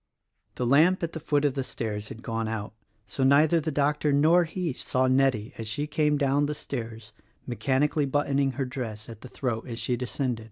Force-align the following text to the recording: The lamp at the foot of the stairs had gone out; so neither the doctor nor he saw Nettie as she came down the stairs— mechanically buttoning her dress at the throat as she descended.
The 0.55 0.65
lamp 0.65 1.03
at 1.03 1.13
the 1.13 1.19
foot 1.19 1.45
of 1.45 1.53
the 1.53 1.63
stairs 1.63 2.09
had 2.09 2.23
gone 2.23 2.47
out; 2.47 2.73
so 3.05 3.23
neither 3.23 3.59
the 3.61 3.71
doctor 3.71 4.11
nor 4.11 4.45
he 4.45 4.73
saw 4.73 5.05
Nettie 5.05 5.53
as 5.59 5.67
she 5.67 5.85
came 5.85 6.17
down 6.17 6.47
the 6.47 6.55
stairs— 6.55 7.13
mechanically 7.45 8.07
buttoning 8.07 8.53
her 8.53 8.65
dress 8.65 9.07
at 9.07 9.21
the 9.21 9.29
throat 9.29 9.65
as 9.67 9.77
she 9.77 9.95
descended. 9.95 10.39